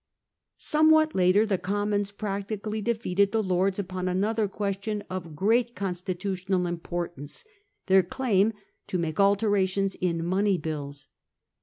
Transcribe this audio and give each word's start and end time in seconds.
Somewhat 0.57 1.13
later 1.13 1.45
the 1.45 1.59
Commons 1.59 2.09
practically 2.09 2.81
defeated 2.81 3.31
the 3.31 3.43
Lords 3.43 3.77
upon 3.77 4.07
another 4.07 4.47
question 4.47 5.03
of 5.11 5.35
great 5.35 5.75
constitutional 5.75 6.65
importance, 6.65 7.45
their 7.85 8.01
claim 8.01 8.51
to 8.87 8.97
make 8.97 9.19
alterations 9.19 9.93
in 9.93 10.25
money 10.25 10.53
A 10.55 10.57
j 10.57 10.59
^ 10.59 10.61
bills. 10.63 11.05